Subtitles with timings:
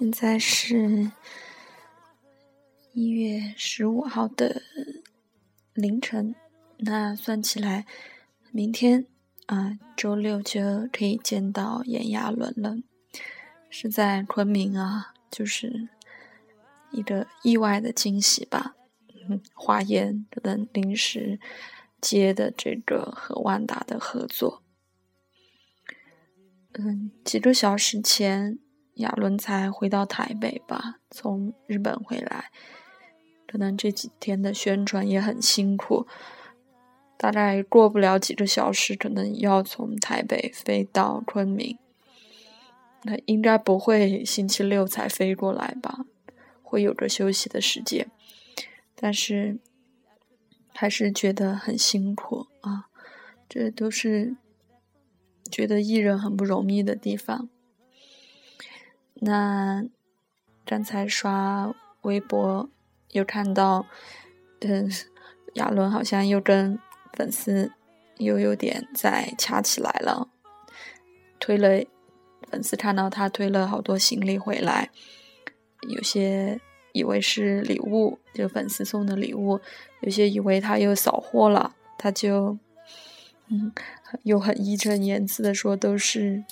[0.00, 1.12] 现在是
[2.94, 4.62] 一月十五号的
[5.74, 6.34] 凌晨，
[6.78, 7.84] 那算起来，
[8.50, 9.04] 明天
[9.44, 12.78] 啊，周六就可以见到炎亚纶了，
[13.68, 15.90] 是在昆明啊，就是
[16.92, 18.74] 一个意外的惊喜吧。
[19.28, 21.38] 嗯，华研等临时
[22.00, 24.62] 接的这个和万达的合作，
[26.72, 28.58] 嗯，几个小时前。
[29.00, 32.50] 亚伦才回到台北吧，从日本回来，
[33.46, 36.06] 可能这几天的宣传也很辛苦，
[37.18, 41.76] 大概过不了几个小时，可能要从台北飞到昆明。
[43.02, 46.04] 那应该不会星期六才飞过来吧？
[46.62, 48.10] 会有个休息的时间，
[48.94, 49.58] 但是
[50.74, 52.88] 还是觉得很辛苦啊，
[53.48, 54.36] 这都是
[55.50, 57.48] 觉得艺人很不容易的地方。
[59.22, 59.84] 那
[60.64, 62.70] 刚才刷微博，
[63.10, 63.84] 又看到，
[64.60, 64.90] 嗯，
[65.54, 66.78] 亚伦好像又跟
[67.12, 67.70] 粉丝
[68.16, 70.28] 又有点在掐起来了，
[71.38, 71.84] 推了
[72.50, 74.90] 粉丝看到他推了好多行李回来，
[75.90, 76.58] 有些
[76.92, 79.60] 以为是礼物，就粉丝送的礼物，
[80.00, 82.56] 有些以为他又扫货了，他就，
[83.48, 83.70] 嗯，
[84.22, 86.42] 又很义正言辞的说都是，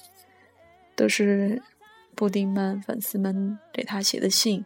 [0.95, 1.63] 都是。
[2.19, 4.65] 布丁们、粉丝们给他写的信，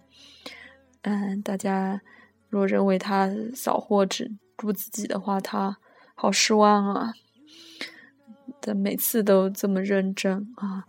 [1.02, 2.00] 嗯，大家
[2.48, 5.76] 若认为他扫货只顾自己的话，他
[6.14, 7.12] 好失望啊！
[8.62, 10.86] 他每次都这么认真啊，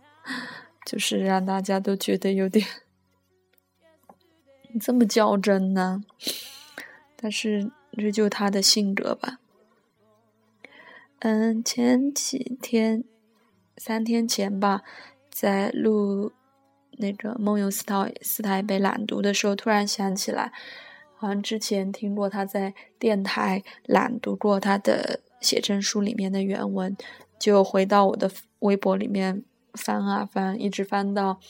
[0.86, 2.66] 就是让大家都觉得有点
[4.80, 6.02] 这么较真呢。
[7.14, 9.38] 但是这就他的性格吧。
[11.18, 13.04] 嗯，前几天、
[13.76, 14.80] 三天前吧，
[15.30, 16.32] 在录。
[16.98, 20.52] 那个梦游四台四台北朗读的时候，突然想起来，
[21.16, 26.96] 好像之前听过他在电台朗读过他的写真书里面的原文，
[27.38, 29.44] 就回到我的微博里面
[29.74, 31.40] 翻啊翻，一直翻到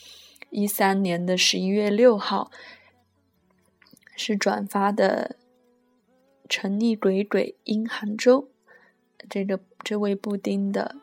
[0.49, 2.51] 一三年的十一月六号，
[4.15, 5.37] 是转发的
[6.49, 8.49] “沉溺鬼鬼 in 杭州”
[9.29, 10.95] 这个这位布丁的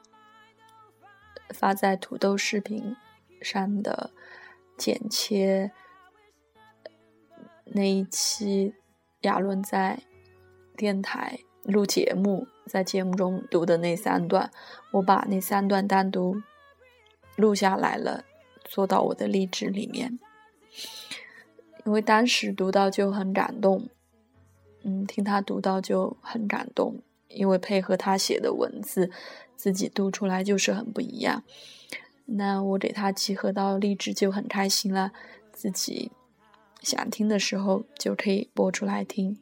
[1.50, 2.96] 发在土豆视频
[3.42, 4.10] 山的。
[4.78, 5.70] 剪切
[7.66, 8.74] 那一期，
[9.20, 10.02] 亚伦在
[10.76, 14.50] 电台录节目，在节目中读的那三段，
[14.92, 16.42] 我把那三段单独
[17.36, 18.24] 录下来了，
[18.64, 20.18] 做到我的励志里面。
[21.84, 23.88] 因为当时读到就很感动，
[24.82, 29.10] 嗯，听他读到就很感动，因为配合他写的文字，
[29.54, 31.44] 自己读出来就是很不一样。
[32.24, 35.12] 那我给他集合到励志就很开心了，
[35.52, 36.10] 自己
[36.80, 39.38] 想听的时候就可以播出来听。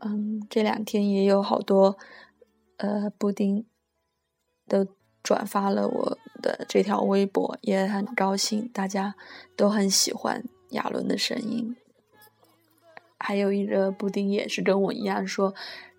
[0.00, 1.96] 嗯，这两天也有好多
[2.76, 3.64] 呃布丁
[4.66, 4.86] 都
[5.22, 9.14] 转发了我的这条微博，也很高兴，大家
[9.56, 11.76] 都很喜欢亚伦的声音。
[13.18, 15.54] 还有一个布丁也是跟我一样说，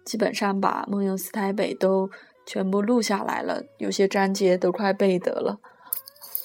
[0.06, 2.12] 基本上把梦游四台北都。
[2.52, 5.62] 全部录下来了，有些章节都快背得了。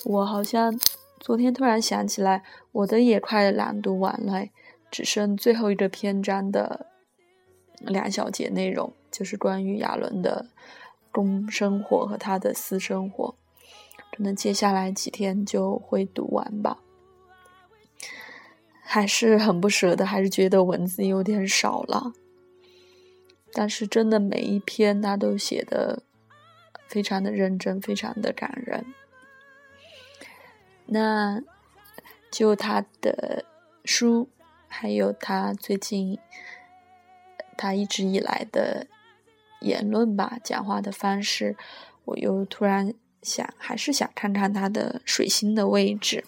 [0.05, 0.79] 我好像
[1.19, 4.45] 昨天突然想起来，我的也快朗读完了，
[4.89, 6.87] 只剩最后一个篇章的
[7.81, 10.47] 两小节内容，就是关于亚伦的
[11.11, 13.35] 公生活和他的私生活。
[14.17, 16.79] 可能接下来几天就会读完吧。
[18.81, 22.13] 还是很不舍得，还是觉得文字有点少了。
[23.53, 26.03] 但是真的每一篇他都写的
[26.89, 28.85] 非常的认真，非常的感人。
[30.87, 31.43] 那
[32.31, 33.45] 就他的
[33.85, 34.29] 书，
[34.69, 36.19] 还有他最近
[37.57, 38.87] 他一直以来的
[39.61, 41.57] 言论吧，讲话的方式，
[42.05, 46.25] 我又突然想，还是想看看他的水星的位置，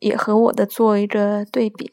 [0.00, 1.92] 也和我的做一个对比。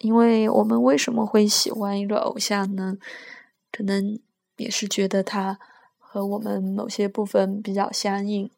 [0.00, 2.98] 因为我们为什么会喜欢一个偶像呢？
[3.72, 4.18] 可能
[4.56, 5.58] 也是觉得他
[5.98, 8.50] 和我们某些部分比较相应，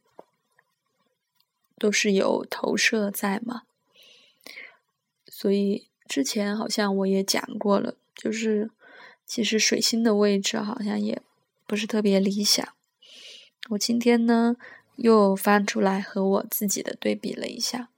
[1.79, 3.62] 都是有投射在嘛。
[5.26, 8.70] 所以之前好像我也讲过了，就是
[9.26, 11.20] 其实水星的位置好像也
[11.67, 12.67] 不是特别理想。
[13.70, 14.56] 我今天呢
[14.96, 17.90] 又翻出来和我自己的对比了一下。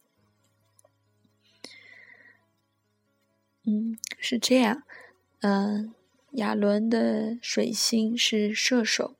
[3.64, 4.82] 嗯，是这样，
[5.40, 5.94] 嗯，
[6.32, 9.16] 亚伦的水星是射手，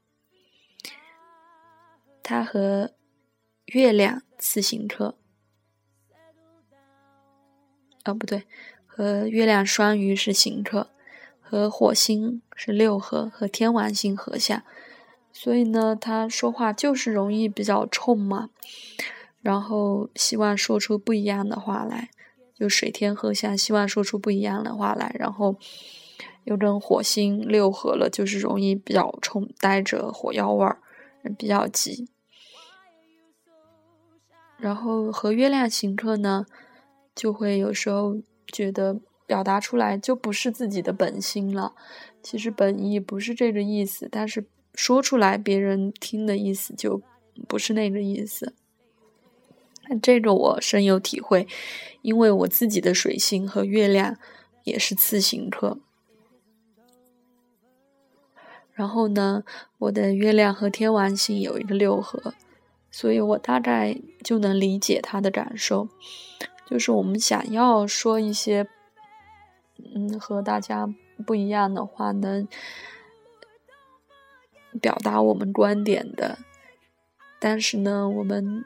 [2.22, 2.92] 他和
[3.66, 5.16] 月亮次行客，
[8.02, 8.44] 啊不对，
[8.86, 10.90] 和月亮双鱼是行克，
[11.40, 14.62] 和火星是六合，和天王星合相，
[15.32, 18.48] 所以呢，他说话就是容易比较冲嘛，
[19.42, 22.10] 然后希望说出不一样的话来，
[22.60, 25.56] 就水天合相，希望说出不一样的话来，然后
[26.44, 30.82] 又跟火星六合了，就是容易比较冲，带着火药味儿，
[31.38, 32.06] 比较急。
[34.58, 36.44] 然后和月亮行克呢，
[37.14, 38.20] 就会有时候
[38.52, 41.72] 觉得表达出来就不是自己的本心了。
[42.22, 47.00] 其实本意不是这个意思，但是说出来别人听的意思就
[47.48, 48.54] 不是那个意思。
[49.98, 51.48] 这个我深有体会，
[52.02, 54.16] 因为我自己的水星和月亮
[54.64, 55.78] 也是次行克。
[58.72, 59.44] 然后呢，
[59.78, 62.34] 我的月亮和天王星有一个六合。
[62.92, 65.88] 所以我大概就能理解他的感受，
[66.68, 68.66] 就是我们想要说一些，
[69.94, 70.92] 嗯，和大家
[71.24, 72.48] 不一样的话，能
[74.80, 76.38] 表达我们观点的，
[77.38, 78.64] 但是呢，我们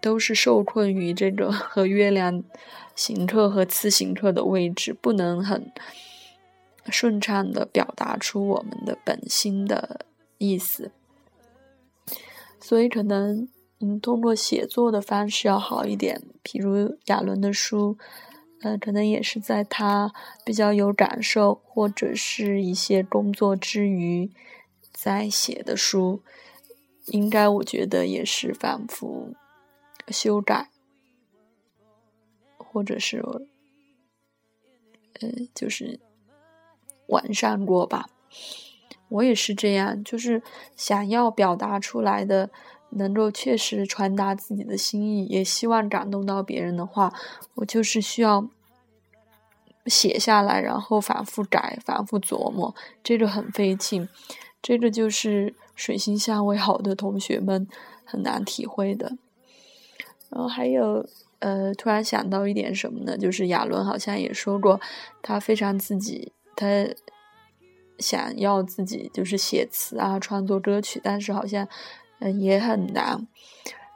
[0.00, 2.42] 都是受困于这个 和月亮
[2.94, 5.70] 行克和次行克的位置，不能很
[6.88, 10.06] 顺畅的表达出我们的本心的
[10.38, 10.90] 意思。
[12.60, 13.48] 所以可能，
[13.80, 16.22] 嗯，通过写作的方式要好一点。
[16.44, 17.96] 譬如亚伦的书，
[18.62, 20.12] 呃，可能也是在他
[20.44, 24.30] 比较有感受，或者是一些工作之余
[24.92, 26.22] 在写的书，
[27.06, 29.34] 应该我觉得也是反复
[30.12, 30.70] 修改，
[32.56, 33.18] 或者是，
[35.20, 36.00] 呃，就是
[37.06, 38.08] 完善过吧。
[39.08, 40.42] 我也是这样，就是
[40.76, 42.50] 想要表达出来的，
[42.90, 47.12] 能够确实传达自己的心意，也希望感动到别人的话，
[47.56, 48.48] 我就是需要
[49.86, 54.08] 写下来，然后反复改、反复琢磨，这个很费劲。
[54.62, 57.66] 这个就是水星相位好的同学们
[58.04, 59.16] 很难体会的。
[60.30, 61.06] 然后还有，
[61.40, 63.18] 呃，突然想到一点什么呢？
[63.18, 64.80] 就是亚伦好像也说过，
[65.20, 66.66] 他非常自己，他。
[67.98, 71.68] 想要自己就是写词啊，创作歌曲，但是好像
[72.20, 73.28] 嗯也很难。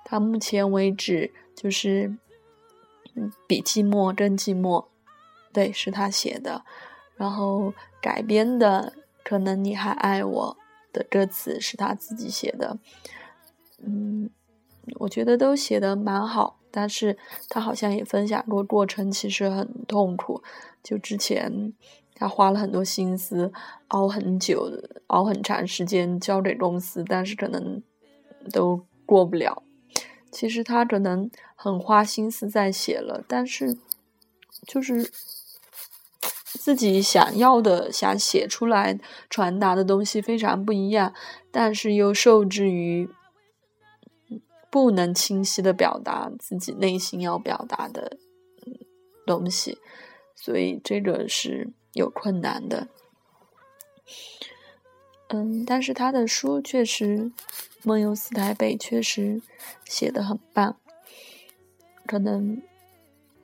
[0.04, 2.14] 他目前为止，就是
[3.14, 4.84] 嗯比寂寞更寂寞，
[5.54, 6.66] 对，是他写的。
[7.16, 7.72] 然后
[8.02, 8.92] 改编的
[9.22, 10.56] 可能你还爱我
[10.92, 12.76] 的歌词是他自己写的。
[13.82, 14.28] 嗯，
[15.00, 17.16] 我觉得都写的蛮好，但是
[17.48, 20.42] 他好像也分享过过程，其实很痛苦。
[20.82, 21.72] 就之前。
[22.16, 23.52] 他花了很多心思，
[23.88, 24.70] 熬很久，
[25.08, 27.82] 熬很长时间交给公司，但是可能
[28.52, 29.64] 都过不了。
[30.30, 33.76] 其实他可能很花心思在写了，但是
[34.64, 35.10] 就是
[36.44, 38.96] 自己想要的、想写出来
[39.28, 41.12] 传达的东西非常不一样，
[41.50, 43.10] 但是又受制于
[44.74, 48.18] 不能清晰的表达自己内心要表达的
[49.24, 49.78] 东西，
[50.34, 51.72] 所以这个是。
[51.94, 52.88] 有困难的，
[55.28, 57.18] 嗯，但是他的书确实，
[57.84, 59.40] 《梦游四台北》确实
[59.84, 60.80] 写的很棒，
[62.04, 62.60] 可能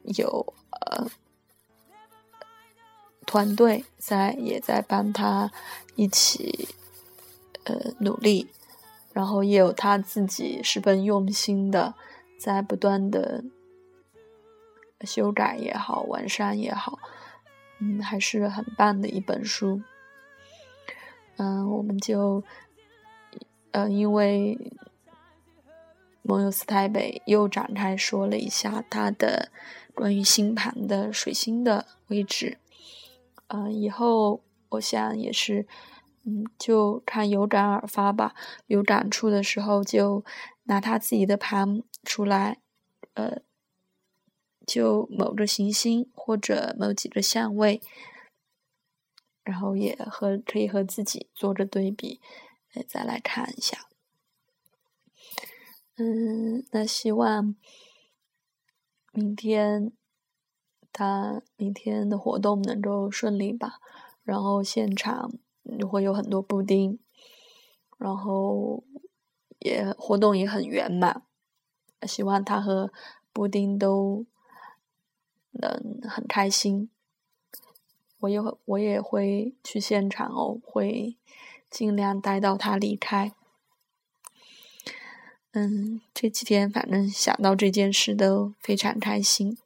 [0.02, 1.06] 有呃
[3.24, 5.52] 团队在也在帮他
[5.94, 6.70] 一起
[7.62, 8.48] 呃努力，
[9.12, 11.94] 然后也有他自己十分用心的
[12.38, 13.42] 在不断的
[15.02, 16.98] 修改也好，完善也好。
[17.80, 19.82] 嗯，还是很棒的一本书。
[21.36, 22.44] 嗯，我们就，
[23.70, 24.58] 呃，因为
[26.22, 29.50] 梦游斯台北又展开说了一下他的
[29.94, 32.58] 关于星盘的水星的位置。
[33.46, 35.66] 嗯，以后我想也是，
[36.24, 38.34] 嗯，就看有感而发吧。
[38.66, 40.24] 有感触的时候就
[40.64, 42.58] 拿他自己的盘出来，
[43.14, 43.42] 呃。
[44.66, 47.82] 就某个行星或者某几个相位，
[49.42, 52.20] 然后也和可以和自己做着对比，
[52.86, 53.88] 再来看一下。
[55.96, 57.56] 嗯，那希望
[59.10, 59.90] 明天
[60.92, 63.80] 他明天的活动能够顺利吧。
[64.22, 65.32] 然后现场
[65.88, 66.98] 会有很多布丁，
[67.98, 68.84] 然后
[69.58, 71.22] 也活动也很圆满。
[72.06, 72.92] 希望他和
[73.32, 74.26] 布丁都。
[75.52, 76.88] 能很开心，
[78.20, 81.16] 我也我也会去现场哦，会
[81.68, 83.32] 尽量待到他离开。
[85.50, 89.58] 嗯，这几天反正想到这件事都非常开心。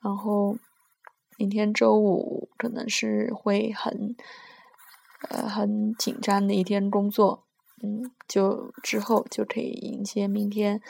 [0.00, 0.58] 然后
[1.42, 4.14] 明天周五可能是会很
[5.28, 7.42] 呃很紧张的一天工作，
[7.82, 10.80] 嗯，就之后就可以迎接明天，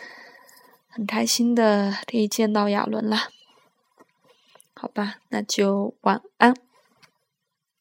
[0.91, 3.17] 很开心的可以见到亚伦了。
[4.75, 6.55] 好吧，那就晚安。